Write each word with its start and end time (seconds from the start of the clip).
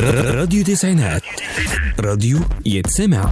راديو 0.00 0.64
تسعينات. 0.64 1.22
راديو 2.00 2.38
يتسمع. 2.66 3.30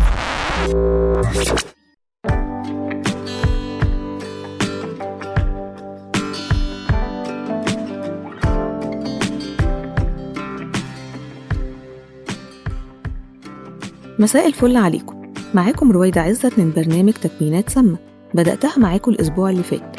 مساء 14.19 14.47
الفل 14.47 14.77
عليكم. 14.77 15.33
معاكم 15.55 15.93
رويدة 15.93 16.21
عزت 16.21 16.59
من 16.59 16.73
برنامج 16.77 17.13
تكوينات 17.13 17.71
سامة 17.71 17.99
بدأتها 18.35 18.79
معاكم 18.79 19.11
الأسبوع 19.11 19.51
اللي 19.51 19.63
فات. 19.63 19.97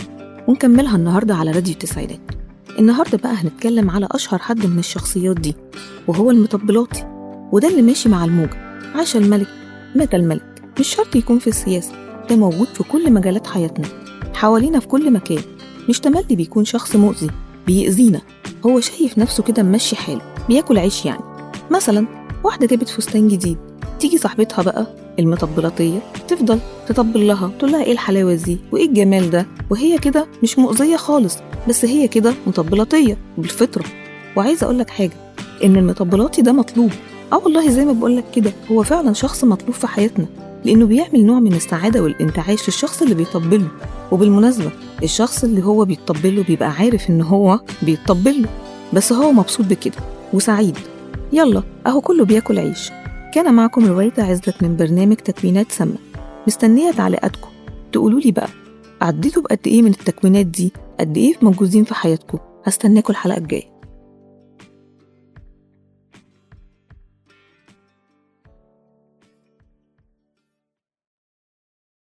ونكملها 0.47 0.95
النهاردة 0.95 1.35
على 1.35 1.51
راديو 1.51 1.73
التسعينات 1.73 2.30
النهاردة 2.79 3.17
بقى 3.17 3.33
هنتكلم 3.33 3.89
على 3.89 4.07
أشهر 4.11 4.39
حد 4.39 4.65
من 4.65 4.79
الشخصيات 4.79 5.39
دي 5.39 5.55
وهو 6.07 6.31
المطبلاتي 6.31 7.03
وده 7.51 7.67
اللي 7.67 7.81
ماشي 7.81 8.09
مع 8.09 8.25
الموجة 8.25 8.81
عاش 8.95 9.15
الملك 9.15 9.47
مات 9.95 10.15
الملك 10.15 10.63
مش 10.79 10.87
شرط 10.95 11.15
يكون 11.15 11.39
في 11.39 11.47
السياسة 11.47 11.91
ده 12.29 12.35
موجود 12.35 12.67
في 12.67 12.83
كل 12.83 13.13
مجالات 13.13 13.47
حياتنا 13.47 13.87
حوالينا 14.33 14.79
في 14.79 14.87
كل 14.87 15.11
مكان 15.13 15.41
مش 15.89 15.99
تملي 15.99 16.35
بيكون 16.35 16.65
شخص 16.65 16.95
مؤذي 16.95 17.29
بيأذينا 17.67 18.21
هو 18.65 18.79
شايف 18.79 19.17
نفسه 19.17 19.43
كده 19.43 19.63
ممشي 19.63 19.95
حاله 19.95 20.21
بياكل 20.47 20.77
عيش 20.77 21.05
يعني. 21.05 21.23
مثلا 21.71 22.07
واحدة 22.43 22.67
جابت 22.67 22.89
فستان 22.89 23.27
جديد 23.27 23.57
تيجي 23.99 24.17
صاحبتها 24.17 24.63
بقى 24.63 24.87
المطبلاتية 25.19 25.99
تفضل 26.27 26.59
تطبل 26.87 27.27
لها 27.27 27.51
تقول 27.59 27.71
لها 27.71 27.83
إيه 27.83 27.91
الحلاوة 27.91 28.33
دي؟ 28.35 28.57
وإيه 28.71 28.85
الجمال 28.85 29.29
ده؟ 29.29 29.47
وهي 29.69 29.97
كده 29.97 30.27
مش 30.43 30.59
مؤذية 30.59 30.95
خالص 30.97 31.37
بس 31.69 31.85
هي 31.85 32.07
كده 32.07 32.33
مطبلاتية 32.47 33.17
بالفطرة 33.37 33.83
وعايزة 34.35 34.63
أقول 34.65 34.79
لك 34.79 34.89
حاجة 34.89 35.11
إن 35.63 35.75
المطبلاتي 35.75 36.41
ده 36.41 36.51
مطلوب. 36.51 36.91
آه 37.33 37.37
والله 37.37 37.69
زي 37.69 37.85
ما 37.85 37.91
بقول 37.93 38.17
لك 38.17 38.23
كده 38.35 38.51
هو 38.71 38.83
فعلا 38.83 39.13
شخص 39.13 39.43
مطلوب 39.43 39.73
في 39.73 39.87
حياتنا 39.87 40.25
لأنه 40.65 40.85
بيعمل 40.85 41.25
نوع 41.25 41.39
من 41.39 41.53
السعادة 41.53 42.03
والإنتعاش 42.03 42.67
للشخص 42.67 43.01
اللي 43.01 43.15
بيطبله. 43.15 43.67
وبالمناسبة 44.11 44.71
الشخص 45.03 45.43
اللي 45.43 45.63
هو 45.65 45.85
بيطبله 45.85 46.43
بيبقى 46.43 46.71
عارف 46.71 47.09
إن 47.09 47.21
هو 47.21 47.59
بيطبله. 47.81 48.49
بس 48.93 49.13
هو 49.13 49.31
مبسوط 49.31 49.65
بكده 49.65 49.97
وسعيد. 50.33 50.77
يلا 51.33 51.63
أهو 51.87 52.01
كله 52.01 52.25
بياكل 52.25 52.59
عيش. 52.59 52.91
كان 53.33 53.53
معكم 53.53 53.85
رويدة 53.85 54.23
عزت 54.23 54.63
من 54.63 54.75
برنامج 54.75 55.15
تكوينات 55.15 55.71
سامة 55.71 55.95
مستنية 56.47 56.91
تعليقاتكم. 56.91 57.49
تقولوا 57.91 58.19
لي 58.19 58.31
بقى 58.31 58.47
عديتوا 59.01 59.43
بقد 59.43 59.59
إيه 59.67 59.81
من 59.81 59.91
التكوينات 59.91 60.45
دي؟ 60.45 60.73
قد 60.99 61.17
إيه 61.17 61.33
موجودين 61.41 61.83
في 61.83 61.95
حياتكم؟ 61.95 62.37
هستناكم 62.63 63.11
الحلقة 63.13 63.37
الجاية. 63.37 63.80